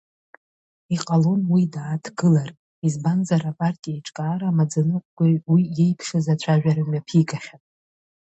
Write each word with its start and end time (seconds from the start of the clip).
Иҟалон 0.95 1.41
уа 1.51 1.61
дааҭгылар, 1.73 2.49
избанзар 2.87 3.43
апартеиҿкаара 3.51 4.47
амаӡаныҟәгаҩ 4.49 5.35
уи 5.51 5.63
иеиԥшыз 5.77 6.25
ацәажәара 6.33 6.83
мҩаԥигахьан. 6.89 7.61